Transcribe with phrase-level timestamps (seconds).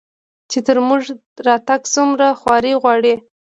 [0.51, 1.11] چې تر موږه
[1.47, 3.13] راتګ څومره خواري غواړي